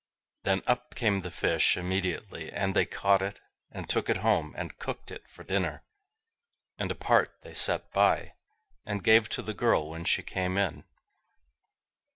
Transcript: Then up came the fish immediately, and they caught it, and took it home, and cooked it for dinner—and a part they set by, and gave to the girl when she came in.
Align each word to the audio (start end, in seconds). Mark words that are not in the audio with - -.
Then 0.41 0.63
up 0.65 0.95
came 0.95 1.21
the 1.21 1.29
fish 1.29 1.77
immediately, 1.77 2.51
and 2.51 2.75
they 2.75 2.87
caught 2.87 3.21
it, 3.21 3.39
and 3.69 3.87
took 3.87 4.09
it 4.09 4.17
home, 4.25 4.51
and 4.57 4.79
cooked 4.79 5.11
it 5.11 5.27
for 5.29 5.43
dinner—and 5.43 6.89
a 6.91 6.95
part 6.95 7.35
they 7.43 7.53
set 7.53 7.91
by, 7.93 8.33
and 8.83 9.03
gave 9.03 9.29
to 9.29 9.43
the 9.43 9.53
girl 9.53 9.91
when 9.91 10.05
she 10.05 10.23
came 10.23 10.57
in. 10.57 10.85